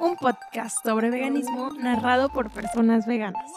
[0.00, 3.50] un podcast sobre veganismo narrado por personas veganas.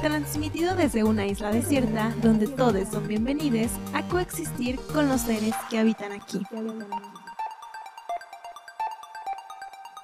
[0.00, 5.78] Transmitido desde una isla desierta donde todos son bienvenidos a coexistir con los seres que
[5.78, 6.40] habitan aquí.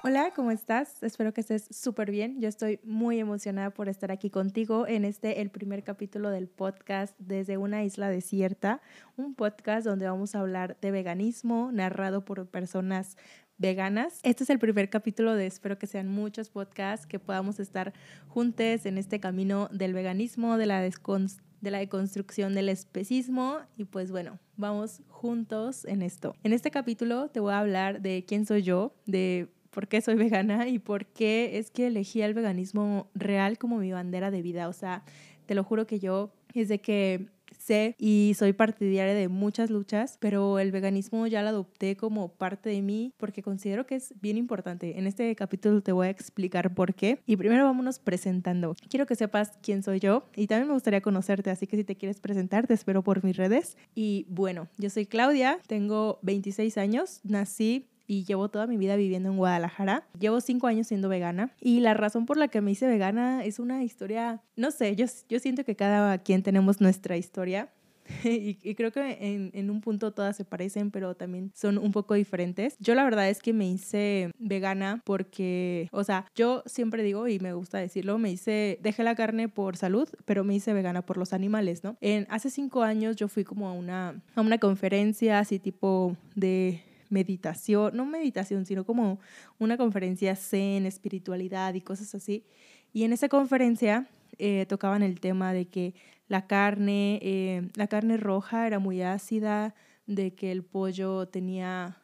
[0.01, 1.03] Hola, ¿cómo estás?
[1.03, 2.39] Espero que estés súper bien.
[2.39, 7.13] Yo estoy muy emocionada por estar aquí contigo en este, el primer capítulo del podcast
[7.19, 8.81] desde una isla desierta,
[9.17, 13.17] un podcast donde vamos a hablar de veganismo narrado por personas
[13.59, 14.19] veganas.
[14.23, 17.93] Este es el primer capítulo de espero que sean muchos podcasts, que podamos estar
[18.27, 24.11] juntos en este camino del veganismo, de la de la deconstrucción del especismo y pues
[24.11, 26.33] bueno, vamos juntos en esto.
[26.43, 30.15] En este capítulo te voy a hablar de quién soy yo, de por qué soy
[30.15, 34.69] vegana y por qué es que elegí el veganismo real como mi bandera de vida.
[34.69, 35.03] O sea,
[35.45, 37.27] te lo juro que yo desde que
[37.69, 42.69] sé y soy partidaria de muchas luchas, pero el veganismo ya lo adopté como parte
[42.69, 44.97] de mí porque considero que es bien importante.
[44.97, 47.19] En este capítulo te voy a explicar por qué.
[47.27, 48.75] Y primero vámonos presentando.
[48.89, 51.95] Quiero que sepas quién soy yo y también me gustaría conocerte, así que si te
[51.95, 53.77] quieres presentar, te espero por mis redes.
[53.93, 59.29] Y bueno, yo soy Claudia, tengo 26 años, nací y llevo toda mi vida viviendo
[59.29, 60.03] en Guadalajara.
[60.19, 63.59] Llevo cinco años siendo vegana y la razón por la que me hice vegana es
[63.59, 67.69] una historia, no sé, yo, yo siento que cada quien tenemos nuestra historia.
[68.23, 71.91] Y, y, creo que en, en, un punto todas se parecen, pero también son un
[71.91, 72.75] poco diferentes.
[72.79, 77.37] Yo la verdad es que me hice vegana porque, o sea, yo siempre digo y
[77.37, 81.17] me gusta decirlo, me hice, dejé la carne por salud, pero me hice vegana por
[81.17, 81.97] los animales, ¿no?
[82.01, 86.81] En, hace cinco años yo fui como a una, a una conferencia así tipo de
[87.09, 89.19] meditación, no meditación, sino como
[89.57, 92.45] una conferencia zen, espiritualidad y cosas así.
[92.93, 94.07] Y en esa conferencia
[94.37, 95.93] eh, tocaban el tema de que
[96.27, 101.97] la carne, eh, la carne roja era muy ácida, de que el pollo tenía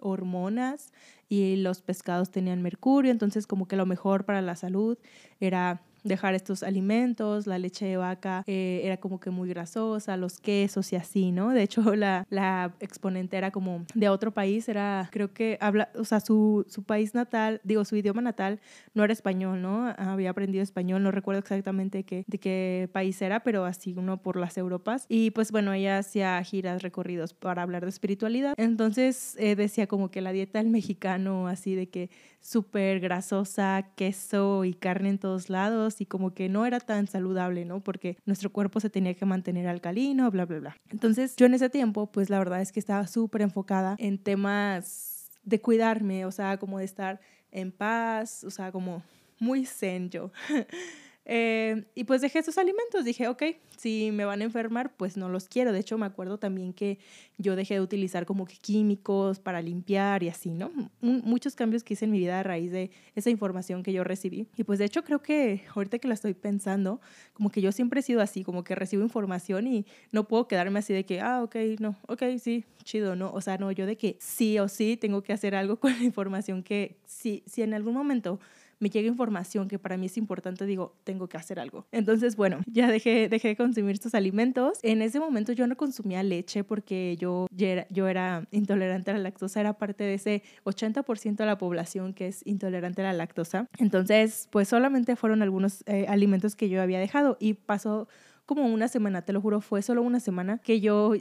[0.00, 0.92] hormonas
[1.28, 4.96] y los pescados tenían mercurio, entonces como que lo mejor para la salud
[5.40, 10.40] era dejar estos alimentos, la leche de vaca eh, era como que muy grasosa, los
[10.40, 11.50] quesos y así, ¿no?
[11.50, 16.04] De hecho, la, la exponente era como de otro país, era, creo que habla, o
[16.04, 18.60] sea, su, su país natal, digo, su idioma natal
[18.94, 19.94] no era español, ¿no?
[19.96, 24.36] Había aprendido español, no recuerdo exactamente qué, de qué país era, pero así uno por
[24.36, 25.06] las Europas.
[25.08, 28.54] Y pues bueno, ella hacía giras, recorridos para hablar de espiritualidad.
[28.56, 32.10] Entonces eh, decía como que la dieta del mexicano, así de que
[32.40, 37.64] súper grasosa, queso y carne en todos lados y como que no era tan saludable,
[37.64, 37.80] ¿no?
[37.80, 40.76] Porque nuestro cuerpo se tenía que mantener alcalino, bla, bla, bla.
[40.90, 45.30] Entonces yo en ese tiempo, pues la verdad es que estaba súper enfocada en temas
[45.44, 47.20] de cuidarme, o sea, como de estar
[47.50, 49.02] en paz, o sea, como
[49.38, 50.30] muy zen yo.
[51.30, 53.42] Eh, y pues dejé esos alimentos, dije, ok,
[53.76, 55.72] si me van a enfermar, pues no los quiero.
[55.72, 56.98] De hecho, me acuerdo también que
[57.36, 60.72] yo dejé de utilizar como que químicos para limpiar y así, ¿no?
[61.00, 64.48] muchos cambios que hice en mi vida a raíz de esa información que yo recibí.
[64.56, 67.00] Y pues de hecho creo que ahorita que la estoy pensando,
[67.34, 70.78] como que yo siempre he sido así, como que recibo información y no puedo quedarme
[70.78, 73.30] así de que, ah, ok, no, ok, sí, chido, ¿no?
[73.32, 76.02] O sea, no, yo de que sí o sí tengo que hacer algo con la
[76.02, 78.40] información que si, si en algún momento
[78.80, 81.86] me llega información que para mí es importante, digo, tengo que hacer algo.
[81.92, 84.78] Entonces, bueno, ya dejé, dejé de consumir estos alimentos.
[84.82, 89.20] En ese momento yo no consumía leche porque yo, era, yo era intolerante a la
[89.20, 93.66] lactosa, era parte de ese 80% de la población que es intolerante a la lactosa.
[93.78, 98.08] Entonces, pues solamente fueron algunos eh, alimentos que yo había dejado y pasó
[98.46, 101.14] como una semana, te lo juro, fue solo una semana que yo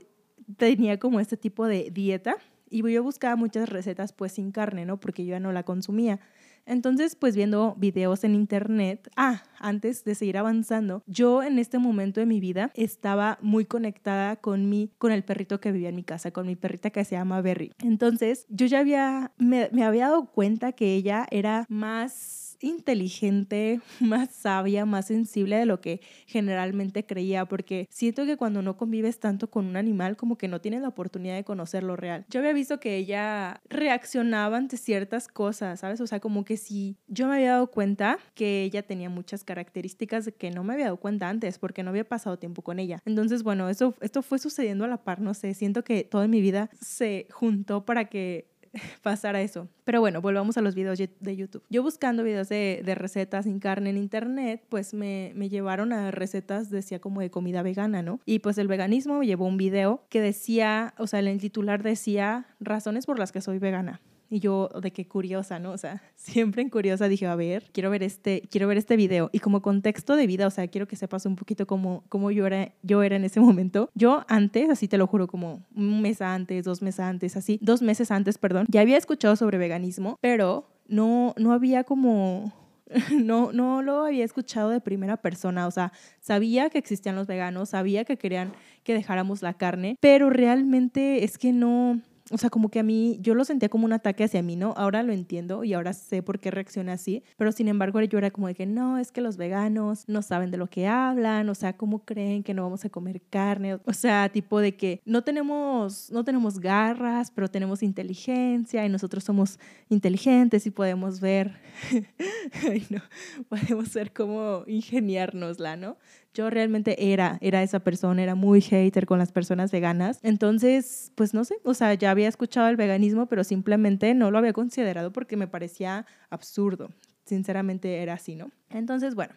[0.55, 2.37] tenía como este tipo de dieta
[2.69, 4.97] y yo buscaba muchas recetas pues sin carne, ¿no?
[4.97, 6.19] Porque yo ya no la consumía.
[6.67, 12.19] Entonces, pues viendo videos en internet, ah, antes de seguir avanzando, yo en este momento
[12.19, 16.03] de mi vida estaba muy conectada con mi, con el perrito que vivía en mi
[16.03, 17.71] casa, con mi perrita que se llama Berry.
[17.79, 24.31] Entonces, yo ya había, me, me había dado cuenta que ella era más inteligente, más
[24.31, 29.49] sabia, más sensible de lo que generalmente creía, porque siento que cuando no convives tanto
[29.49, 32.25] con un animal, como que no tienes la oportunidad de conocerlo real.
[32.29, 36.01] Yo había visto que ella reaccionaba ante ciertas cosas, ¿sabes?
[36.01, 40.31] O sea, como que si yo me había dado cuenta que ella tenía muchas características
[40.37, 43.01] que no me había dado cuenta antes, porque no había pasado tiempo con ella.
[43.05, 46.41] Entonces, bueno, eso, esto fue sucediendo a la par, no sé, siento que toda mi
[46.41, 48.56] vida se juntó para que
[49.01, 49.67] pasar a eso.
[49.83, 51.63] Pero bueno, volvamos a los videos de YouTube.
[51.69, 56.11] Yo buscando videos de, de recetas sin carne en internet, pues me, me, llevaron a
[56.11, 58.19] recetas, decía como de comida vegana, ¿no?
[58.25, 62.47] Y pues el veganismo me llevó un video que decía, o sea, el titular decía
[62.59, 64.01] razones por las que soy vegana.
[64.29, 65.71] Y yo de qué curiosa, ¿no?
[65.71, 69.29] O sea, siempre en curiosa dije, a ver, quiero ver este, quiero ver este video.
[69.31, 72.45] Y como contexto de vida, o sea, quiero que sepas un poquito cómo, cómo yo,
[72.45, 73.89] era, yo era en ese momento.
[73.95, 77.81] Yo antes, así te lo juro, como un mes antes, dos meses antes, así, dos
[77.81, 82.53] meses antes, perdón, ya había escuchado sobre veganismo, pero no, no había como
[83.13, 87.69] no, no lo había escuchado de primera persona, o sea, sabía que existían los veganos,
[87.69, 88.53] sabía que querían
[88.83, 92.01] que dejáramos la carne, pero realmente es que no,
[92.31, 94.73] o sea, como que a mí, yo lo sentía como un ataque hacia mí, ¿no?
[94.77, 98.31] Ahora lo entiendo y ahora sé por qué reacciona así, pero sin embargo yo era
[98.31, 101.55] como de que no, es que los veganos no saben de lo que hablan, o
[101.55, 103.79] sea, ¿cómo creen que no vamos a comer carne?
[103.85, 109.23] O sea, tipo de que no tenemos, no tenemos garras, pero tenemos inteligencia y nosotros
[109.23, 109.59] somos
[109.89, 111.59] inteligentes y podemos ver,
[112.67, 113.01] ay no,
[113.49, 115.97] podemos ser como ingeniárnosla, ¿no?
[116.33, 120.19] Yo realmente era, era esa persona, era muy hater con las personas veganas.
[120.23, 124.37] Entonces, pues no sé, o sea, ya había escuchado el veganismo, pero simplemente no lo
[124.37, 126.89] había considerado porque me parecía absurdo.
[127.25, 128.51] Sinceramente era así, ¿no?
[128.69, 129.33] Entonces, bueno,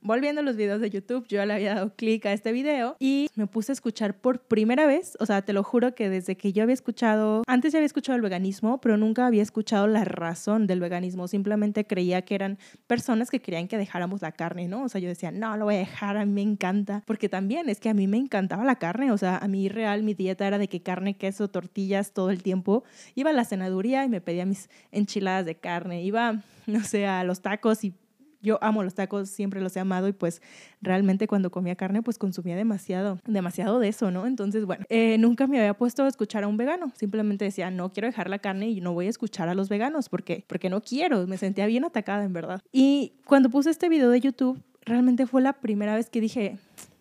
[0.00, 3.28] volviendo a los videos de YouTube, yo le había dado clic a este video y
[3.34, 6.52] me puse a escuchar por primera vez, o sea, te lo juro que desde que
[6.52, 10.66] yo había escuchado, antes ya había escuchado el veganismo, pero nunca había escuchado la razón
[10.66, 14.84] del veganismo, simplemente creía que eran personas que querían que dejáramos la carne, ¿no?
[14.84, 17.68] O sea, yo decía, no, lo voy a dejar, a mí me encanta, porque también
[17.68, 20.46] es que a mí me encantaba la carne, o sea, a mí real mi dieta
[20.46, 22.84] era de que carne, queso, tortillas todo el tiempo,
[23.14, 27.24] iba a la cenaduría y me pedía mis enchiladas de carne, iba, no sé, a
[27.24, 27.94] los tacos y
[28.40, 30.42] yo amo los tacos, siempre los he amado y pues
[30.80, 34.26] realmente cuando comía carne pues consumía demasiado, demasiado de eso, ¿no?
[34.26, 37.92] Entonces, bueno, eh, nunca me había puesto a escuchar a un vegano, simplemente decía, no
[37.92, 40.80] quiero dejar la carne y no voy a escuchar a los veganos porque, porque no
[40.80, 42.62] quiero, me sentía bien atacada en verdad.
[42.72, 46.58] Y cuando puse este video de YouTube, realmente fue la primera vez que dije,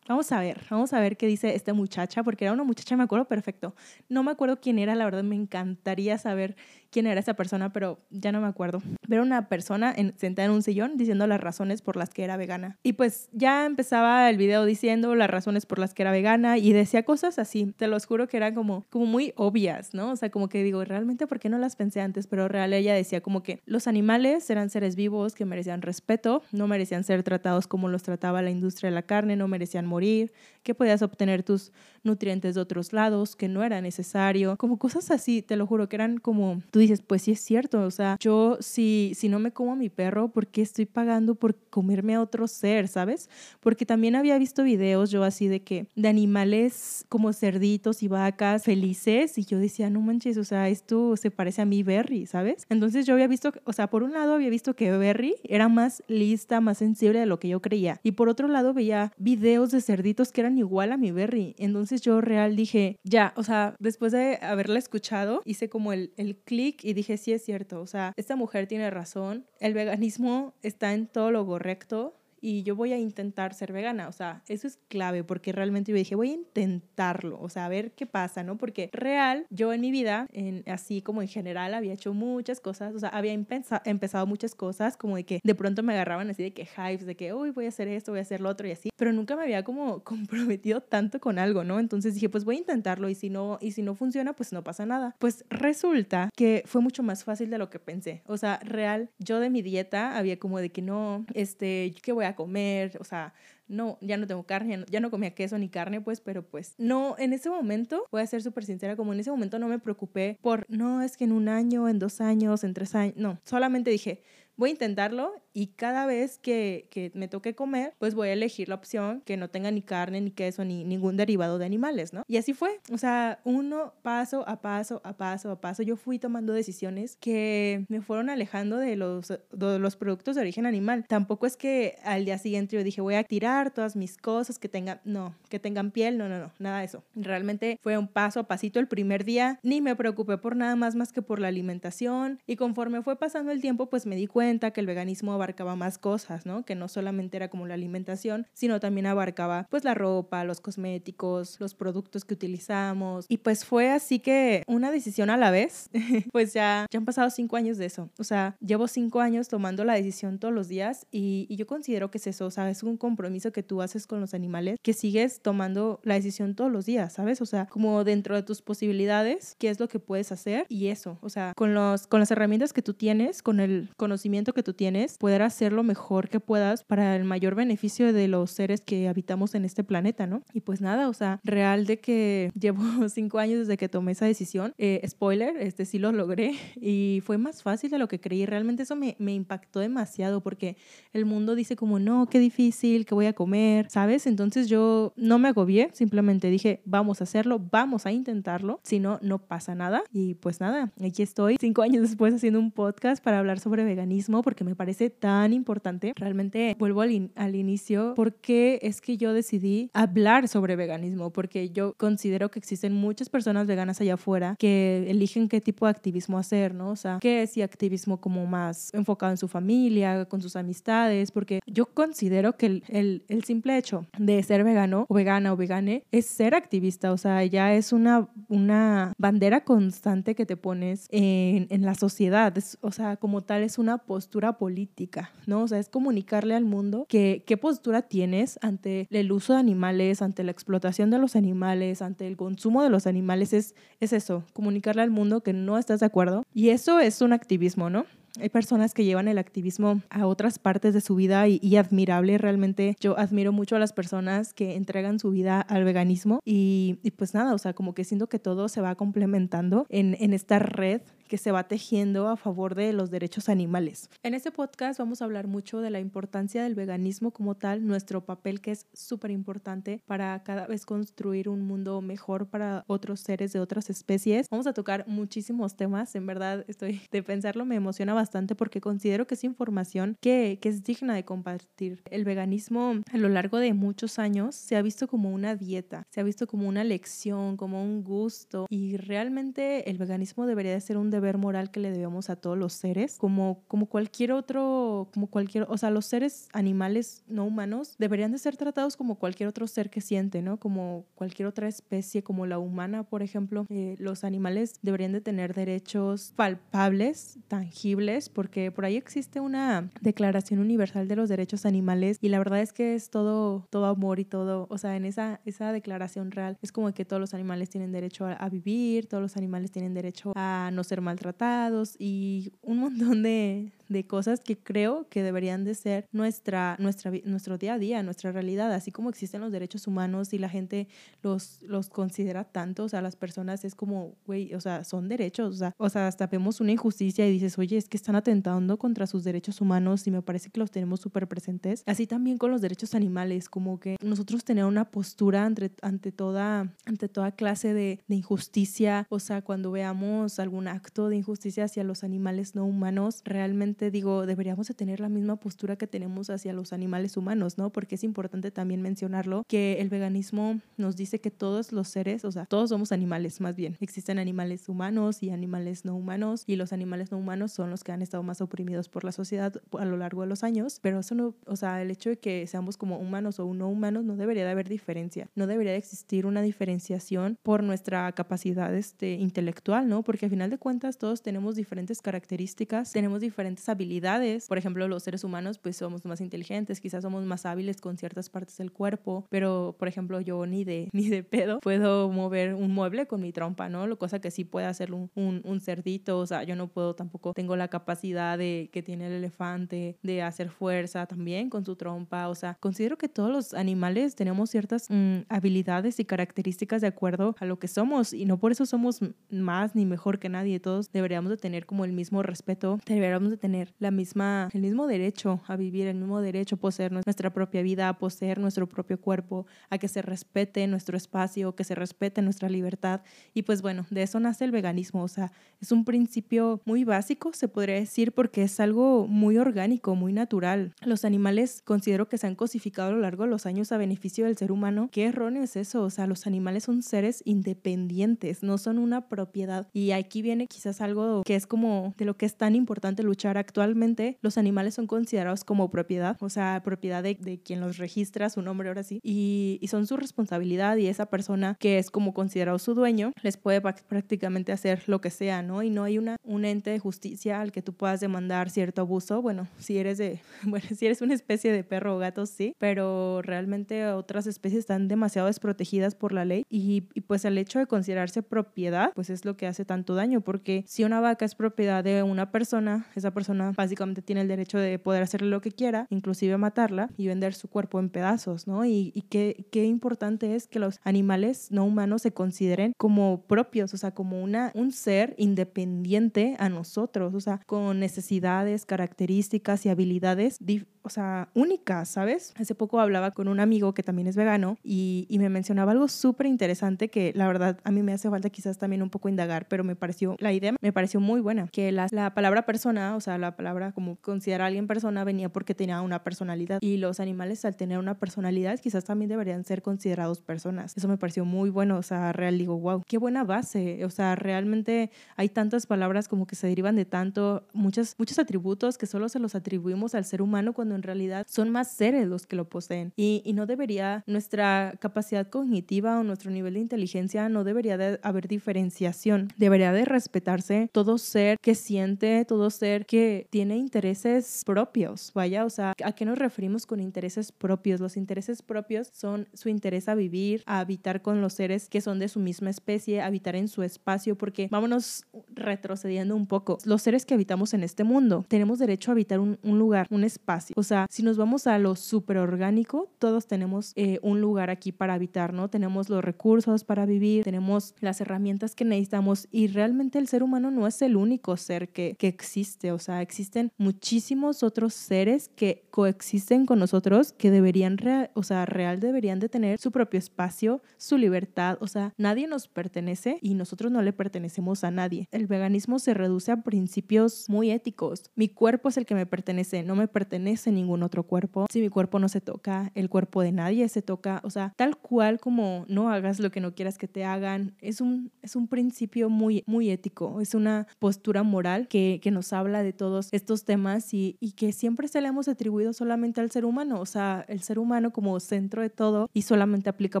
[0.06, 3.04] Vamos a ver, vamos a ver qué dice esta muchacha, porque era una muchacha, me
[3.04, 3.74] acuerdo perfecto.
[4.10, 6.56] No me acuerdo quién era, la verdad me encantaría saber
[6.94, 8.80] quién era esa persona, pero ya no me acuerdo.
[9.08, 12.36] Pero una persona en, sentada en un sillón diciendo las razones por las que era
[12.36, 12.78] vegana.
[12.84, 16.72] Y pues ya empezaba el video diciendo las razones por las que era vegana y
[16.72, 17.74] decía cosas así.
[17.76, 20.12] Te los juro que eran como, como muy obvias, ¿no?
[20.12, 22.28] O sea, como que digo, realmente, ¿por qué no las pensé antes?
[22.28, 26.68] Pero real ella decía como que los animales eran seres vivos que merecían respeto, no
[26.68, 30.32] merecían ser tratados como los trataba la industria de la carne, no merecían morir,
[30.62, 31.72] que podías obtener tus
[32.04, 35.96] nutrientes de otros lados, que no era necesario, como cosas así, te lo juro que
[35.96, 39.72] eran como dices, pues sí es cierto, o sea, yo si, si no me como
[39.72, 43.28] a mi perro, ¿por qué estoy pagando por comerme a otro ser, sabes?
[43.60, 48.64] Porque también había visto videos yo así de que, de animales como cerditos y vacas
[48.64, 52.66] felices, y yo decía, no manches, o sea, esto se parece a mi Berry, ¿sabes?
[52.68, 56.02] Entonces yo había visto, o sea, por un lado había visto que Berry era más
[56.08, 59.80] lista, más sensible de lo que yo creía, y por otro lado veía videos de
[59.80, 64.12] cerditos que eran igual a mi Berry, entonces yo real dije, ya, o sea, después
[64.12, 68.12] de haberla escuchado, hice como el, el clic y dije, sí es cierto, o sea,
[68.16, 72.98] esta mujer tiene razón, el veganismo está en todo lo correcto y yo voy a
[72.98, 74.06] intentar ser vegana.
[74.06, 77.68] O sea, eso es clave porque realmente yo dije, voy a intentarlo, o sea, a
[77.70, 78.58] ver qué pasa, ¿no?
[78.58, 82.94] Porque real, yo en mi vida, en, así como en general, había hecho muchas cosas,
[82.94, 86.52] o sea, había empezado muchas cosas como de que de pronto me agarraban así de
[86.52, 88.72] que hypes, de que, uy, voy a hacer esto, voy a hacer lo otro y
[88.72, 91.80] así, pero nunca me había como comprometido tanto con algo, ¿no?
[91.80, 94.62] Entonces dije, pues voy a intentarlo y si no, y si no funciona, pues no
[94.62, 95.16] pasa nada.
[95.18, 98.22] Pues resulta que fue mucho más fácil de lo que pensé.
[98.26, 102.26] O sea, real, yo de mi dieta había como de que no, este, ¿qué voy
[102.26, 103.34] a comer, o sea,
[103.68, 107.16] no, ya no tengo carne, ya no comía queso ni carne, pues, pero pues no,
[107.18, 110.38] en ese momento, voy a ser súper sincera, como en ese momento no me preocupé
[110.42, 113.90] por, no, es que en un año, en dos años, en tres años, no, solamente
[113.90, 114.22] dije,
[114.56, 118.68] voy a intentarlo y cada vez que, que, me toque comer, pues voy a elegir
[118.68, 122.24] la opción que no tenga ni carne, ni queso, ni ningún derivado de animales, ¿no?
[122.26, 126.18] Y así fue, o sea, uno paso a paso, a paso, a paso, yo fui
[126.18, 131.04] tomando decisiones que me fueron alejando de los, de los productos de origen animal.
[131.08, 134.68] Tampoco es que al día siguiente yo dije, voy a tirar todas mis cosas que
[134.68, 137.04] tengan, no, que tengan piel, no, no, no, nada de eso.
[137.14, 140.96] Realmente fue un paso a pasito el primer día, ni me preocupé por nada más
[140.96, 144.72] más que por la alimentación y conforme fue pasando el tiempo, pues me di cuenta
[144.72, 146.64] que el veganismo abarcaba más cosas, ¿no?
[146.64, 151.60] Que no solamente era como la alimentación, sino también abarcaba pues la ropa, los cosméticos,
[151.60, 153.26] los productos que utilizamos.
[153.28, 155.90] Y pues fue así que una decisión a la vez,
[156.32, 158.10] pues ya, ya han pasado cinco años de eso.
[158.18, 162.10] O sea, llevo cinco años tomando la decisión todos los días y, y yo considero
[162.10, 164.92] que es eso, o sea, es un compromiso que tú haces con los animales, que
[164.92, 167.40] sigues tomando la decisión todos los días, ¿sabes?
[167.40, 171.18] O sea, como dentro de tus posibilidades, qué es lo que puedes hacer y eso,
[171.20, 174.74] o sea, con, los, con las herramientas que tú tienes, con el conocimiento que tú
[174.74, 179.08] tienes, poder hacer lo mejor que puedas para el mayor beneficio de los seres que
[179.08, 180.44] habitamos en este planeta, ¿no?
[180.52, 184.26] Y pues nada, o sea, real de que llevo cinco años desde que tomé esa
[184.26, 184.74] decisión.
[184.78, 188.46] Eh, spoiler, este sí lo logré y fue más fácil de lo que creí.
[188.46, 190.76] Realmente eso me, me impactó demasiado porque
[191.12, 194.28] el mundo dice como, no, qué difícil, que voy a comer, ¿sabes?
[194.28, 199.18] Entonces yo no me agobié, simplemente dije, vamos a hacerlo, vamos a intentarlo, si no,
[199.20, 200.04] no pasa nada.
[200.12, 204.42] Y pues nada, aquí estoy cinco años después haciendo un podcast para hablar sobre veganismo
[204.42, 206.12] porque me parece tan importante.
[206.16, 211.94] Realmente vuelvo al, al inicio porque es que yo decidí hablar sobre veganismo porque yo
[211.96, 216.74] considero que existen muchas personas veganas allá afuera que eligen qué tipo de activismo hacer,
[216.74, 216.90] ¿no?
[216.90, 221.30] O sea, qué es y activismo como más enfocado en su familia, con sus amistades,
[221.30, 226.04] porque yo considero que el, el, simple hecho de ser vegano o vegana o vegane
[226.10, 231.66] es ser activista, o sea, ya es una, una bandera constante que te pones en,
[231.70, 235.13] en la sociedad, o sea, como tal es una postura política,
[235.46, 235.62] ¿no?
[235.62, 240.22] O sea, es comunicarle al mundo que, qué postura tienes ante el uso de animales,
[240.22, 244.44] ante la explotación de los animales, ante el consumo de los animales, es, es eso,
[244.52, 246.44] comunicarle al mundo que no estás de acuerdo.
[246.52, 248.06] Y eso es un activismo, ¿no?
[248.40, 252.36] Hay personas que llevan el activismo a otras partes de su vida y, admirable.
[252.36, 257.32] Realmente yo admiro mucho a las personas que entregan su vida al veganismo y, pues
[257.32, 261.02] nada, o sea, como que siento que todo se va complementando en, en esta red
[261.28, 264.10] que se va tejiendo a favor de los derechos animales.
[264.22, 268.24] En este podcast vamos a hablar mucho de la importancia del veganismo como tal, nuestro
[268.24, 273.52] papel que es súper importante para cada vez construir un mundo mejor para otros seres
[273.52, 274.48] de otras especies.
[274.50, 279.26] Vamos a tocar muchísimos temas, en verdad estoy de pensarlo, me emociona bastante porque considero
[279.26, 282.02] que es información que, que es digna de compartir.
[282.10, 286.20] El veganismo a lo largo de muchos años se ha visto como una dieta, se
[286.20, 290.96] ha visto como una lección, como un gusto y realmente el veganismo debería de ser
[290.96, 295.28] un deber moral que le debemos a todos los seres, como, como cualquier otro, como
[295.28, 299.66] cualquier, o sea, los seres animales no humanos deberían de ser tratados como cualquier otro
[299.66, 300.58] ser que siente, ¿no?
[300.58, 303.66] Como cualquier otra especie, como la humana, por ejemplo.
[303.70, 310.60] Eh, los animales deberían de tener derechos palpables, tangibles, porque por ahí existe una declaración
[310.60, 314.24] universal de los derechos animales y la verdad es que es todo, todo amor y
[314.24, 317.92] todo, o sea, en esa, esa declaración real es como que todos los animales tienen
[317.92, 322.78] derecho a, a vivir, todos los animales tienen derecho a no ser maltratados y un
[322.78, 327.78] montón de, de cosas que creo que deberían de ser nuestra, nuestra, nuestro día a
[327.78, 330.88] día, nuestra realidad, así como existen los derechos humanos y la gente
[331.22, 335.54] los, los considera tanto, o sea, las personas es como, güey, o sea, son derechos,
[335.54, 336.28] o sea, o sea, hasta
[336.60, 340.22] una injusticia y dices, oye, es que están atentando contra sus derechos humanos y me
[340.22, 341.82] parece que los tenemos súper presentes.
[341.86, 346.72] Así también con los derechos animales, como que nosotros tener una postura ante, ante, toda,
[346.86, 351.84] ante toda clase de, de injusticia, o sea, cuando veamos algún acto de injusticia hacia
[351.84, 356.52] los animales no humanos, realmente digo, deberíamos de tener la misma postura que tenemos hacia
[356.52, 357.70] los animales humanos, ¿no?
[357.70, 362.32] Porque es importante también mencionarlo, que el veganismo nos dice que todos los seres, o
[362.32, 363.76] sea, todos somos animales, más bien.
[363.80, 367.92] Existen animales humanos y animales no humanos, y los animales no humanos son los que
[367.92, 371.14] han estado más oprimidos por la sociedad a lo largo de los años, pero eso
[371.14, 374.44] no, o sea, el hecho de que seamos como humanos o no humanos no debería
[374.44, 380.02] de haber diferencia, no debería de existir una diferenciación por nuestra capacidad este, intelectual, ¿no?
[380.02, 384.46] Porque al final de cuentas todos tenemos diferentes características, tenemos diferentes habilidades.
[384.46, 388.30] Por ejemplo, los seres humanos pues somos más inteligentes, quizás somos más hábiles con ciertas
[388.30, 392.72] partes del cuerpo, pero por ejemplo yo ni de, ni de pedo puedo mover un
[392.72, 393.86] mueble con mi trompa, ¿no?
[393.86, 396.94] Lo cosa que sí puede hacer un, un, un cerdito, o sea, yo no puedo
[396.94, 401.76] tampoco, tengo la capacidad de que tiene el elefante de hacer fuerza también con su
[401.76, 406.88] trompa, o sea, considero que todos los animales tenemos ciertas mm, habilidades y características de
[406.88, 410.60] acuerdo a lo que somos y no por eso somos más ni mejor que nadie,
[410.60, 414.86] todos deberíamos de tener como el mismo respeto, deberíamos de tener la misma, el mismo
[414.86, 419.00] derecho a vivir, el mismo derecho a poseer nuestra propia vida, a poseer nuestro propio
[419.00, 423.02] cuerpo, a que se respete nuestro espacio, que se respete nuestra libertad.
[423.32, 425.02] Y pues bueno, de eso nace el veganismo.
[425.02, 429.94] O sea, es un principio muy básico, se podría decir, porque es algo muy orgánico,
[429.94, 430.72] muy natural.
[430.84, 434.26] Los animales considero que se han cosificado a lo largo de los años a beneficio
[434.26, 434.88] del ser humano.
[434.92, 435.82] Qué erróneo es eso.
[435.82, 439.68] O sea, los animales son seres independientes, no son una propiedad.
[439.72, 443.38] Y aquí viene quizás algo que es como de lo que es tan importante luchar
[443.44, 448.42] actualmente los animales son considerados como propiedad, o sea, propiedad de, quien los registra, su
[448.42, 452.74] nombre ahora sí, y, son su responsabilidad y esa persona que es como considerado su
[452.74, 455.64] dueño les puede prácticamente hacer lo que sea, ¿no?
[455.64, 459.20] Y no hay una, un ente de justicia al que tú puedas demandar cierto abuso,
[459.20, 463.20] bueno, si eres de, bueno, si eres una especie de perro o gato, sí, pero
[463.22, 467.66] realmente otras especies están demasiado desprotegidas por la ley y, y pues el hecho de
[467.66, 471.82] considerarse propiedad, pues es lo que hace tanto daño, porque si una vaca es propiedad
[471.82, 475.86] de una persona, esa persona básicamente tiene el derecho de poder hacerle lo que quiera,
[475.90, 478.64] inclusive matarla y vender su cuerpo en pedazos, ¿no?
[478.64, 483.74] Y, y qué, qué importante es que los animales no humanos se consideren como propios,
[483.74, 489.68] o sea, como una, un ser independiente a nosotros, o sea, con necesidades, características y
[489.68, 490.38] habilidades
[490.84, 492.34] o sea, únicas, ¿sabes?
[492.36, 495.88] Hace poco hablaba con un amigo que también es vegano y, y me mencionaba algo
[495.88, 499.48] súper interesante que la verdad a mí me hace falta quizás también un poco indagar,
[499.48, 503.00] pero me pareció, la idea me pareció muy buena, que la, la palabra persona, o
[503.00, 507.00] sea, la palabra como considerar a alguien persona venía porque tenía una personalidad y los
[507.00, 510.76] animales al tener una personalidad quizás también deberían ser considerados personas.
[510.76, 514.16] Eso me pareció muy bueno, o sea, real digo, wow, qué buena base, o sea,
[514.16, 519.08] realmente hay tantas palabras como que se derivan de tanto, muchos, muchos atributos que solo
[519.08, 522.48] se los atribuimos al ser humano cuando en realidad son más seres los que lo
[522.48, 527.76] poseen y, y no debería, nuestra capacidad cognitiva o nuestro nivel de inteligencia no debería
[527.76, 534.42] de haber diferenciación, debería de respetarse todo ser que siente, todo ser que tiene intereses
[534.44, 537.80] propios, vaya, o sea, ¿a qué nos referimos con intereses propios?
[537.80, 541.98] Los intereses propios son su interés a vivir, a habitar con los seres que son
[541.98, 546.58] de su misma especie, habitar en su espacio, porque vámonos retrocediendo un poco.
[546.64, 550.04] Los seres que habitamos en este mundo tenemos derecho a habitar un, un lugar, un
[550.04, 550.54] espacio.
[550.56, 554.94] O sea, si nos vamos a lo superorgánico, todos tenemos eh, un lugar aquí para
[554.94, 555.48] habitar, ¿no?
[555.48, 560.50] Tenemos los recursos para vivir, tenemos las herramientas que necesitamos y realmente el ser humano
[560.50, 562.72] no es el único ser que, que existe.
[562.72, 567.76] O sea, existen muchísimos otros seres que coexisten con nosotros que deberían,
[568.14, 571.58] o sea, real deberían de tener su propio espacio, su libertad.
[571.60, 575.08] O sea, nadie nos pertenece y nosotros no le pertenecemos a nadie.
[575.10, 578.10] El veganismo se reduce a principios muy éticos.
[578.14, 581.46] Mi cuerpo es el que me pertenece, no me pertenece ningún otro cuerpo.
[581.50, 584.20] Si mi cuerpo no se toca, el cuerpo de nadie se toca.
[584.24, 587.80] O sea, tal cual como no hagas lo que no quieras que te hagan, es
[587.80, 590.20] un, es un principio muy, muy ético.
[590.20, 594.52] Es una postura moral que, que nos habla de todos estos temas y, y que
[594.52, 596.80] siempre se le hemos atribuido solamente al ser humano.
[596.80, 600.00] O sea, el ser humano como centro de todo y solamente aplica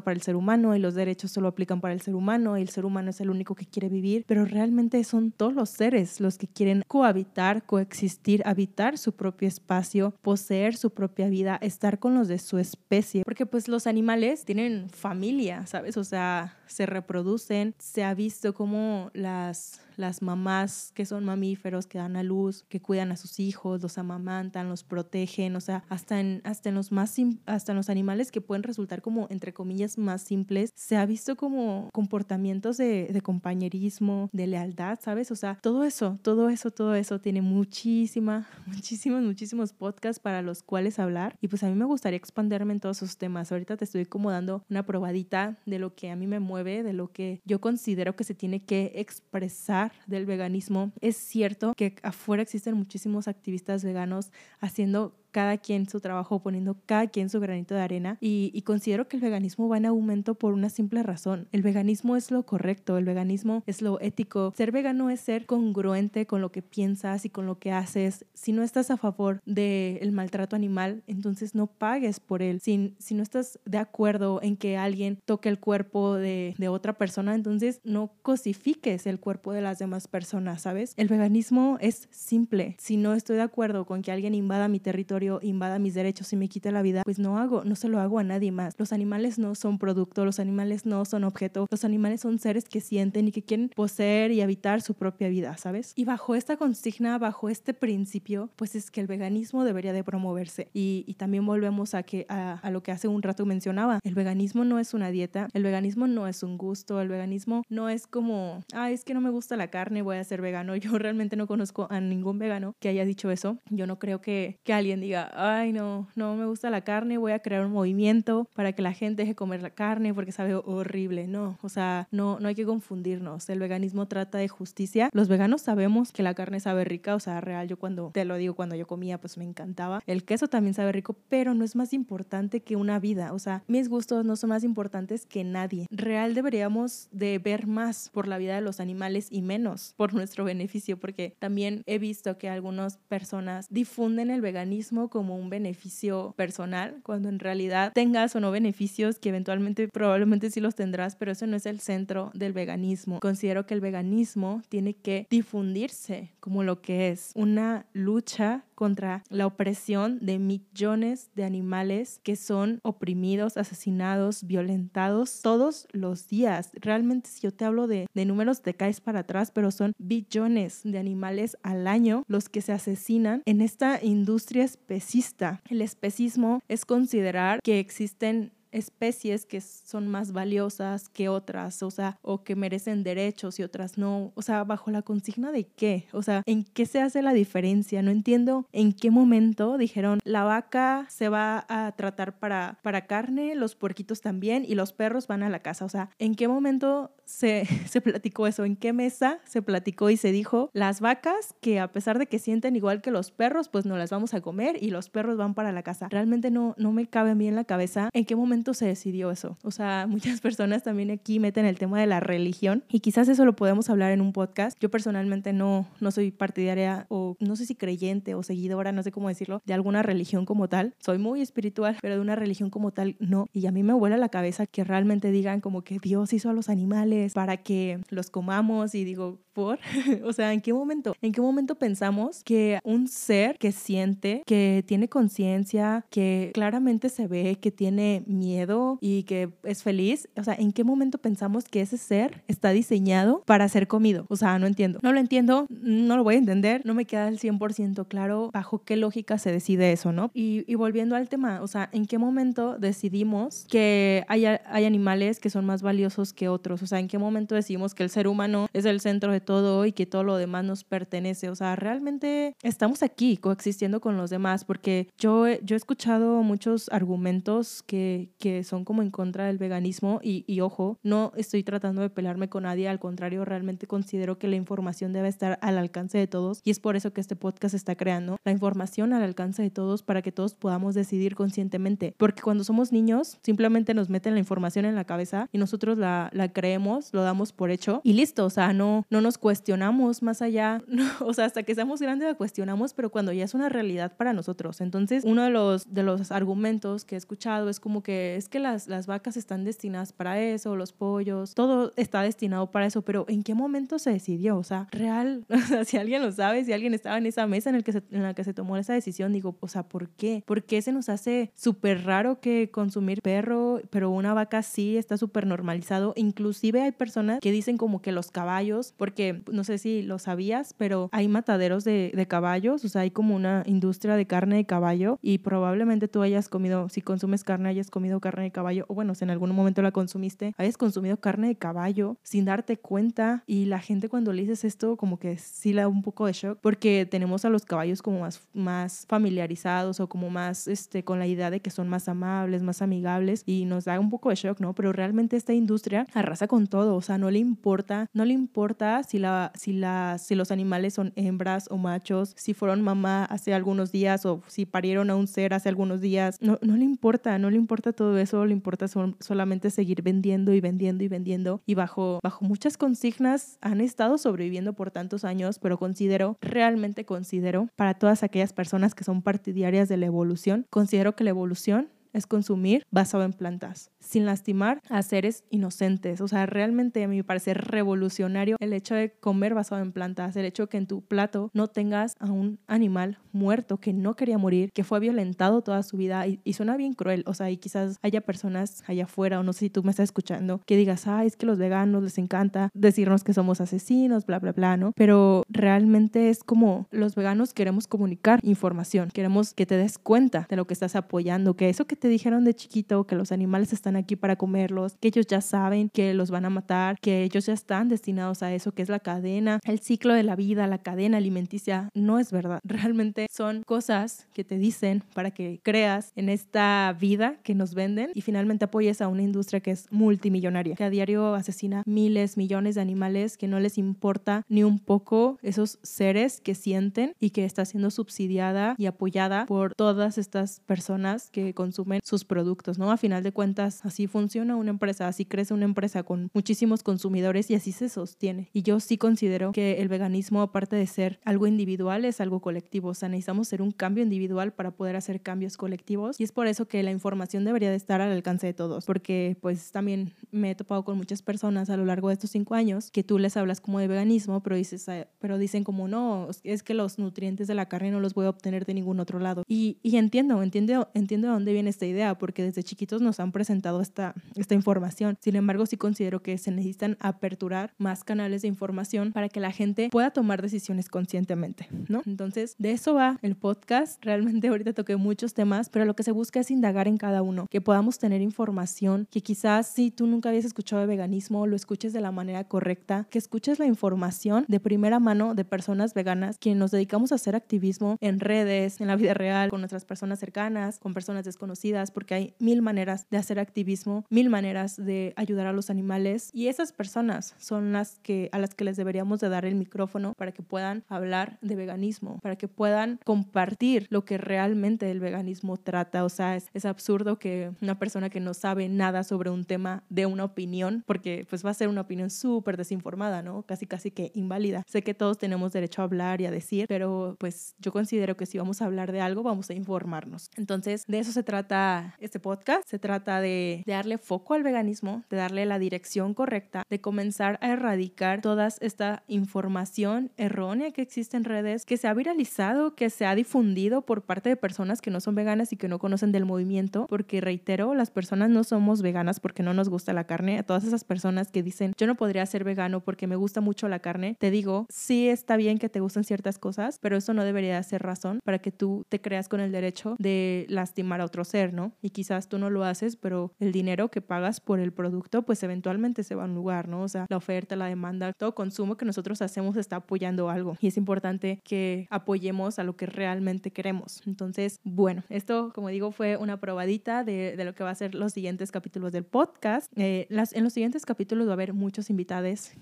[0.00, 2.68] para el ser humano y los derechos solo aplican para el ser humano y el
[2.68, 6.38] ser humano es el único que quiere vivir, pero realmente son todos los seres los
[6.38, 10.43] que quieren cohabitar, coexistir, habitar su propio espacio, poseer
[10.76, 15.66] su propia vida, estar con los de su especie, porque pues los animales tienen familia,
[15.66, 15.96] ¿sabes?
[15.96, 21.98] O sea, se reproducen, se ha visto como las las mamás que son mamíferos, que
[21.98, 26.20] dan a luz, que cuidan a sus hijos, los amamantan, los protegen, o sea, hasta
[26.20, 27.14] en, hasta en los más
[27.46, 31.36] hasta en los animales que pueden resultar como entre comillas más simples, se ha visto
[31.36, 35.30] como comportamientos de, de compañerismo, de lealtad, ¿sabes?
[35.30, 40.62] O sea, todo eso, todo eso, todo eso tiene muchísima, muchísimos, muchísimos podcasts para los
[40.62, 43.52] cuales hablar y pues a mí me gustaría expanderme en todos esos temas.
[43.52, 46.92] Ahorita te estoy como dando una probadita de lo que a mí me mueve, de
[46.92, 50.92] lo que yo considero que se tiene que expresar del veganismo.
[51.00, 57.08] Es cierto que afuera existen muchísimos activistas veganos haciendo cada quien su trabajo, poniendo cada
[57.08, 58.18] quien su granito de arena.
[58.20, 61.48] Y, considero que el veganismo va en aumento por una simple razón.
[61.50, 64.52] El veganismo es lo correcto, el veganismo es lo ético.
[64.56, 68.24] Ser vegano es ser congruente con lo que piensas y con lo que haces.
[68.32, 72.60] Si no estás a favor del maltrato animal, entonces no pagues por él.
[72.60, 76.92] Si, si no estás de acuerdo en que alguien toque el cuerpo de, de otra
[76.92, 80.94] persona, entonces no cosifiques el cuerpo de las demás personas, ¿sabes?
[80.96, 82.76] El veganismo es simple.
[82.78, 86.36] Si no estoy de acuerdo con que alguien invada mi territorio, invada mis derechos y
[86.36, 88.74] me quite la vida, pues no hago, no se lo hago a nadie más.
[88.78, 92.80] Los animales no son producto, los animales no son objeto, los animales son seres que
[92.80, 95.92] sienten y que quieren poseer y habitar su propia vida, ¿sabes?
[95.96, 100.68] Y bajo esta consigna, bajo este principio, pues es que el veganismo debería de promoverse.
[100.72, 104.78] Y, también volvemos a, que, a lo que hace un rato mencionaba, el veganismo no
[104.78, 108.90] es una dieta, el veganismo no es un gusto, el veganismo no es como, ah,
[108.90, 110.76] es que no me gusta la carne, voy a ser vegano.
[110.84, 113.58] Yo realmente no conozco a ningún vegano que haya dicho eso.
[113.70, 117.32] Yo no creo que, que alguien diga, ay no, no me gusta la carne, voy
[117.32, 121.26] a crear un movimiento para que la gente deje comer la carne porque sabe horrible.
[121.26, 123.48] No, o sea, no, no hay que confundirnos.
[123.48, 125.10] El veganismo trata de justicia.
[125.12, 128.36] Los veganos sabemos que la carne sabe rica, o sea, real, yo cuando, te lo
[128.36, 130.02] digo, cuando yo comía, pues me encantaba.
[130.06, 133.32] El queso también sabe rico, pero no es más importante que una vida.
[133.32, 135.86] O sea, mis gustos no son más importantes que nadie.
[135.90, 140.44] Real deberíamos de ver más por la vida de los animales y menos por nuestro
[140.44, 147.00] beneficio, porque también he visto que algunas personas difunden el veganismo como un beneficio personal,
[147.02, 151.46] cuando en realidad tengas o no beneficios, que eventualmente probablemente sí los tendrás, pero eso
[151.46, 153.20] no es el centro del veganismo.
[153.20, 159.46] Considero que el veganismo tiene que difundirse como lo que es una lucha contra la
[159.46, 166.70] opresión de millones de animales que son oprimidos, asesinados, violentados todos los días.
[166.74, 170.80] Realmente si yo te hablo de, de números te caes para atrás, pero son billones
[170.84, 175.62] de animales al año los que se asesinan en esta industria especista.
[175.68, 182.18] El especismo es considerar que existen especies que son más valiosas que otras, o sea,
[182.22, 186.22] o que merecen derechos y otras no, o sea, bajo la consigna de qué, o
[186.22, 188.02] sea, ¿en qué se hace la diferencia?
[188.02, 193.54] No entiendo en qué momento dijeron, la vaca se va a tratar para, para carne,
[193.54, 197.12] los puerquitos también y los perros van a la casa, o sea, ¿en qué momento
[197.24, 198.64] se, se platicó eso?
[198.64, 202.38] ¿En qué mesa se platicó y se dijo, las vacas que a pesar de que
[202.38, 205.54] sienten igual que los perros, pues no las vamos a comer y los perros van
[205.54, 206.08] para la casa?
[206.10, 209.30] Realmente no, no me cabe a mí en la cabeza en qué momento se decidió
[209.30, 209.58] eso.
[209.62, 213.44] O sea, muchas personas también aquí meten el tema de la religión y quizás eso
[213.44, 214.78] lo podemos hablar en un podcast.
[214.80, 219.12] Yo personalmente no, no soy partidaria o no sé si creyente o seguidora, no sé
[219.12, 220.94] cómo decirlo, de alguna religión como tal.
[221.00, 223.48] Soy muy espiritual, pero de una religión como tal no.
[223.52, 226.52] Y a mí me vuela la cabeza que realmente digan como que Dios hizo a
[226.52, 229.78] los animales para que los comamos y digo, ¿por?
[230.24, 231.14] o sea, ¿en qué momento?
[231.20, 237.26] ¿En qué momento pensamos que un ser que siente, que tiene conciencia, que claramente se
[237.26, 238.53] ve, que tiene miedo
[239.00, 243.42] y que es feliz, o sea, ¿en qué momento pensamos que ese ser está diseñado
[243.46, 244.26] para ser comido?
[244.28, 245.00] O sea, no entiendo.
[245.02, 248.82] No lo entiendo, no lo voy a entender, no me queda el 100% claro bajo
[248.84, 250.30] qué lógica se decide eso, ¿no?
[250.34, 255.40] Y, y, volviendo al tema, o sea, ¿en qué momento decidimos que hay, hay animales
[255.40, 256.82] que son más valiosos que otros?
[256.82, 259.86] O sea, ¿en qué momento decidimos que el ser humano es el centro de todo
[259.86, 261.48] y que todo lo demás nos pertenece?
[261.48, 266.88] O sea, realmente estamos aquí coexistiendo con los demás porque yo, yo he escuchado muchos
[266.90, 272.02] argumentos que, que son como en contra del veganismo y, y ojo, no estoy tratando
[272.02, 276.18] de pelarme con nadie, al contrario, realmente considero que la información debe estar al alcance
[276.18, 279.62] de todos y es por eso que este podcast está creando la información al alcance
[279.62, 284.34] de todos para que todos podamos decidir conscientemente, porque cuando somos niños simplemente nos meten
[284.34, 288.12] la información en la cabeza y nosotros la, la creemos, lo damos por hecho y
[288.12, 290.82] listo, o sea, no, no nos cuestionamos más allá,
[291.20, 294.34] o sea, hasta que seamos grandes la cuestionamos, pero cuando ya es una realidad para
[294.34, 294.82] nosotros.
[294.82, 298.58] Entonces, uno de los, de los argumentos que he escuchado es como que es que
[298.58, 303.24] las, las vacas están destinadas para eso, los pollos, todo está destinado para eso, pero
[303.28, 304.56] ¿en qué momento se decidió?
[304.56, 307.70] O sea, real, o sea, si alguien lo sabe, si alguien estaba en esa mesa
[307.70, 310.42] en, el que en la que se tomó esa decisión, digo, o sea, ¿por qué?
[310.46, 315.16] ¿Por qué se nos hace súper raro que consumir perro, pero una vaca sí está
[315.16, 316.12] súper normalizado?
[316.16, 320.74] Inclusive hay personas que dicen como que los caballos, porque no sé si lo sabías,
[320.76, 324.64] pero hay mataderos de, de caballos, o sea, hay como una industria de carne de
[324.64, 328.94] caballo y probablemente tú hayas comido, si consumes carne, hayas comido carne de caballo, o
[328.94, 333.42] bueno, si en algún momento la consumiste, hayas consumido carne de caballo sin darte cuenta
[333.46, 336.32] y la gente cuando le dices esto como que sí le da un poco de
[336.32, 341.18] shock porque tenemos a los caballos como más, más familiarizados o como más este, con
[341.18, 344.36] la idea de que son más amables, más amigables y nos da un poco de
[344.36, 344.74] shock, ¿no?
[344.74, 349.02] Pero realmente esta industria arrasa con todo, o sea, no le importa, no le importa
[349.02, 353.54] si, la, si, la, si los animales son hembras o machos, si fueron mamá hace
[353.54, 357.38] algunos días o si parieron a un ser hace algunos días, no, no le importa,
[357.38, 361.62] no le importa todo eso, le importa solamente seguir vendiendo y vendiendo y vendiendo.
[361.66, 367.68] Y bajo, bajo muchas consignas han estado sobreviviendo por tantos años, pero considero, realmente considero,
[367.76, 372.26] para todas aquellas personas que son partidarias de la evolución, considero que la evolución es
[372.26, 376.20] consumir basado en plantas, sin lastimar a seres inocentes.
[376.20, 380.36] O sea, realmente a mí me parece revolucionario el hecho de comer basado en plantas,
[380.36, 384.14] el hecho de que en tu plato no tengas a un animal muerto que no
[384.14, 387.24] quería morir, que fue violentado toda su vida y, suena bien cruel.
[387.26, 390.04] O sea, y quizás haya personas allá afuera, o no sé si tú me estás
[390.04, 394.38] escuchando, que digas, ay, es que los veganos les encanta decirnos que somos asesinos, bla,
[394.38, 394.92] bla, bla, ¿no?
[394.94, 400.56] Pero realmente es como los veganos queremos comunicar información, queremos que te des cuenta de
[400.56, 404.16] lo que estás apoyando, que eso que dijeron de chiquito que los animales están aquí
[404.16, 407.88] para comerlos, que ellos ya saben que los van a matar, que ellos ya están
[407.88, 411.88] destinados a eso, que es la cadena, el ciclo de la vida, la cadena alimenticia,
[411.94, 412.60] no es verdad.
[412.64, 418.10] Realmente son cosas que te dicen para que creas en esta vida que nos venden
[418.14, 422.74] y finalmente apoyes a una industria que es multimillonaria, que a diario asesina miles, millones
[422.74, 427.44] de animales, que no les importa ni un poco esos seres que sienten y que
[427.44, 432.90] está siendo subsidiada y apoyada por todas estas personas que consumen sus productos, ¿no?
[432.90, 437.50] A final de cuentas, así funciona una empresa, así crece una empresa con muchísimos consumidores
[437.50, 438.50] y así se sostiene.
[438.52, 442.88] Y yo sí considero que el veganismo, aparte de ser algo individual, es algo colectivo.
[442.90, 446.18] O sea, necesitamos ser un cambio individual para poder hacer cambios colectivos.
[446.18, 449.36] Y es por eso que la información debería de estar al alcance de todos, porque
[449.40, 452.90] pues también me he topado con muchas personas a lo largo de estos cinco años
[452.90, 454.86] que tú les hablas como de veganismo, pero, dices,
[455.18, 458.30] pero dicen como no, es que los nutrientes de la carne no los voy a
[458.30, 459.42] obtener de ningún otro lado.
[459.48, 463.20] Y, y entiendo, entiendo, entiendo de dónde viene este esta idea porque desde chiquitos nos
[463.20, 465.18] han presentado esta, esta información.
[465.20, 469.52] Sin embargo, sí considero que se necesitan aperturar más canales de información para que la
[469.52, 472.02] gente pueda tomar decisiones conscientemente, ¿no?
[472.06, 474.02] Entonces, de eso va el podcast.
[474.02, 477.46] Realmente ahorita toqué muchos temas, pero lo que se busca es indagar en cada uno,
[477.50, 481.92] que podamos tener información, que quizás si tú nunca habías escuchado de veganismo, lo escuches
[481.92, 486.58] de la manera correcta, que escuches la información de primera mano de personas veganas, quienes
[486.58, 490.78] nos dedicamos a hacer activismo en redes, en la vida real, con nuestras personas cercanas,
[490.78, 495.52] con personas desconocidas, porque hay mil maneras de hacer activismo, mil maneras de ayudar a
[495.52, 499.46] los animales y esas personas son las que a las que les deberíamos de dar
[499.46, 504.90] el micrófono para que puedan hablar de veganismo, para que puedan compartir lo que realmente
[504.90, 506.04] el veganismo trata.
[506.04, 509.84] O sea, es, es absurdo que una persona que no sabe nada sobre un tema
[509.88, 513.42] dé una opinión, porque pues va a ser una opinión súper desinformada, ¿no?
[513.42, 514.64] Casi, casi que inválida.
[514.66, 518.26] Sé que todos tenemos derecho a hablar y a decir, pero pues yo considero que
[518.26, 520.28] si vamos a hablar de algo, vamos a informarnos.
[520.36, 521.53] Entonces, de eso se trata
[522.00, 522.68] este podcast.
[522.68, 527.38] Se trata de, de darle foco al veganismo, de darle la dirección correcta, de comenzar
[527.40, 532.90] a erradicar toda esta información errónea que existe en redes, que se ha viralizado, que
[532.90, 536.12] se ha difundido por parte de personas que no son veganas y que no conocen
[536.12, 540.38] del movimiento, porque reitero, las personas no somos veganas porque no nos gusta la carne.
[540.38, 543.68] A todas esas personas que dicen, yo no podría ser vegano porque me gusta mucho
[543.68, 547.24] la carne, te digo, sí está bien que te gusten ciertas cosas, pero eso no
[547.24, 551.24] debería ser razón para que tú te creas con el derecho de lastimar a otro
[551.24, 551.72] ser, ¿no?
[551.82, 555.42] Y quizás tú no lo haces, pero el dinero que pagas por el producto, pues
[555.42, 556.82] eventualmente se va a un lugar, ¿no?
[556.82, 560.68] O sea, la oferta, la demanda, todo consumo que nosotros hacemos está apoyando algo y
[560.68, 564.02] es importante que apoyemos a lo que realmente queremos.
[564.06, 567.94] Entonces, bueno, esto, como digo, fue una probadita de, de lo que va a ser
[567.94, 569.70] los siguientes capítulos del podcast.
[569.76, 572.14] Eh, las, en los siguientes capítulos va a haber muchos invitados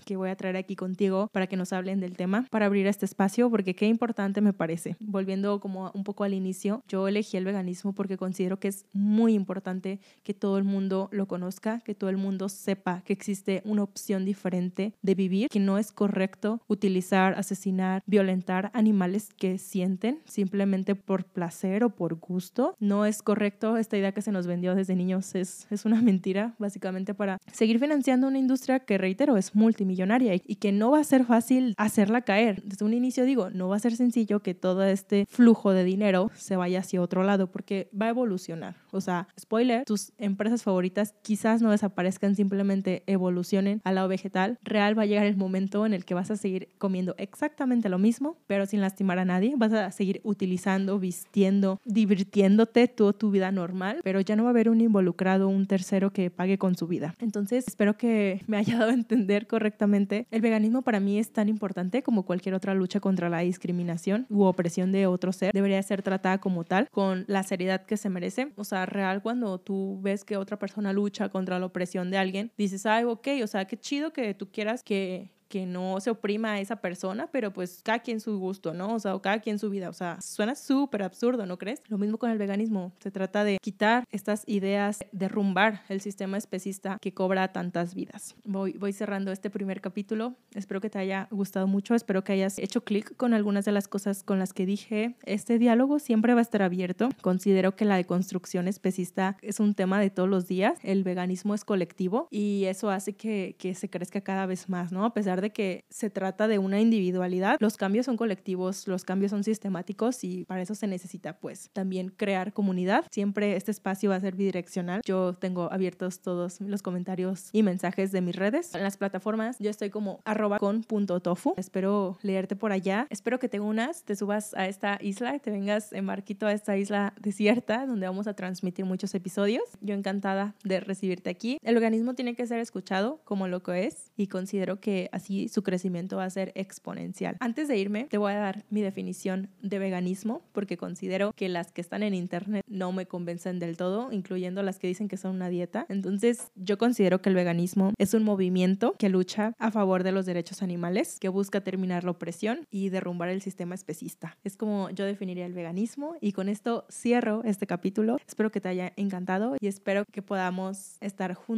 [0.05, 3.05] que voy a traer aquí contigo para que nos hablen del tema, para abrir este
[3.05, 4.97] espacio, porque qué importante me parece.
[5.01, 9.35] Volviendo como un poco al inicio, yo elegí el veganismo porque considero que es muy
[9.35, 13.83] importante que todo el mundo lo conozca, que todo el mundo sepa que existe una
[13.83, 20.95] opción diferente de vivir, que no es correcto utilizar, asesinar, violentar animales que sienten simplemente
[20.95, 22.77] por placer o por gusto.
[22.79, 26.55] No es correcto esta idea que se nos vendió desde niños, es, es una mentira,
[26.59, 31.01] básicamente para seguir financiando una industria que, reitero, es multimillonaria y, y que no va
[31.01, 32.63] a ser fácil hacerla caer.
[32.63, 36.31] Desde un inicio digo, no va a ser sencillo que todo este flujo de dinero
[36.35, 38.62] se vaya hacia otro lado porque va a evolucionar.
[38.63, 38.82] Indiana.
[38.93, 44.59] O sea, spoiler, tus empresas favoritas quizás no desaparezcan, simplemente evolucionen a lado vegetal.
[44.63, 47.99] Real va a llegar el momento en el que vas a seguir comiendo exactamente lo
[47.99, 49.55] mismo, pero sin lastimar a nadie.
[49.57, 54.53] Vas a seguir utilizando, vistiendo, divirtiéndote toda tu vida normal, pero ya no va a
[54.53, 57.15] haber un involucrado, un tercero que pague con su vida.
[57.19, 60.27] Entonces, espero que me haya dado a entender correctamente.
[60.31, 64.43] El veganismo para mí es tan importante como cualquier otra lucha contra la discriminación u
[64.43, 65.53] opresión de otro ser.
[65.53, 68.53] Debería ser tratada como tal, con la seriedad que se merece.
[68.57, 72.53] O sea, real cuando tú ves que otra persona lucha contra la opresión de alguien,
[72.57, 76.53] dices, ay, ok, o sea, qué chido que tú quieras que que no se oprima
[76.53, 78.95] a esa persona, pero pues cada quien su gusto, ¿no?
[78.95, 79.91] O sea, o cada quien su vida.
[79.91, 81.83] O sea, suena súper absurdo, ¿no crees?
[81.89, 82.95] Lo mismo con el veganismo.
[83.01, 88.35] Se trata de quitar estas ideas, derrumbar el sistema especista que cobra tantas vidas.
[88.47, 90.37] Voy, voy cerrando este primer capítulo.
[90.55, 91.95] Espero que te haya gustado mucho.
[91.95, 95.17] Espero que hayas hecho clic con algunas de las cosas con las que dije.
[95.25, 97.11] Este diálogo siempre va a estar abierto.
[97.21, 100.79] Considero que la deconstrucción especista es un tema de todos los días.
[100.83, 105.05] El veganismo es colectivo y eso hace que, que se crezca cada vez más, ¿no?
[105.05, 109.31] A pesar de que se trata de una individualidad, los cambios son colectivos, los cambios
[109.31, 113.05] son sistemáticos y para eso se necesita pues también crear comunidad.
[113.11, 115.03] Siempre este espacio va a ser bidireccional.
[115.05, 118.75] Yo tengo abiertos todos los comentarios y mensajes de mis redes.
[118.75, 121.55] En las plataformas yo estoy como arroba con punto tofu.
[121.57, 123.07] Espero leerte por allá.
[123.11, 126.77] Espero que te unas, te subas a esta isla, te vengas en barquito a esta
[126.77, 129.65] isla desierta donde vamos a transmitir muchos episodios.
[129.81, 131.59] Yo encantada de recibirte aquí.
[131.63, 135.63] El organismo tiene que ser escuchado como lo que es y considero que así su
[135.63, 137.37] crecimiento va a ser exponencial.
[137.41, 141.73] Antes de irme, te voy a dar mi definición de veganismo porque considero que las
[141.73, 145.37] que están en internet no me convencen del todo, incluyendo las que dicen que son
[145.37, 145.87] una dieta.
[145.89, 150.27] Entonces, yo considero que el veganismo es un movimiento que lucha a favor de los
[150.27, 154.37] derechos animales, que busca terminar la opresión y derrumbar el sistema especista.
[154.45, 158.19] Es como yo definiría el veganismo y con esto cierro este capítulo.
[158.27, 161.53] Espero que te haya encantado y espero que podamos estar juntos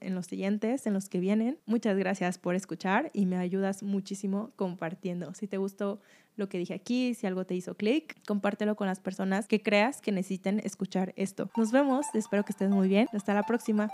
[0.00, 1.58] en los siguientes, en los que vienen.
[1.66, 5.32] Muchas gracias por escuchar y me ayudas muchísimo compartiendo.
[5.32, 6.00] Si te gustó
[6.36, 10.00] lo que dije aquí, si algo te hizo clic, compártelo con las personas que creas
[10.00, 11.48] que necesiten escuchar esto.
[11.56, 13.08] Nos vemos, espero que estés muy bien.
[13.12, 13.88] Hasta la próxima.